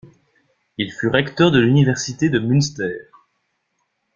Il 0.79 0.91
fut 0.91 1.09
recteur 1.09 1.51
de 1.51 1.59
l'université 1.59 2.29
de 2.29 2.39
Münster. 2.39 3.11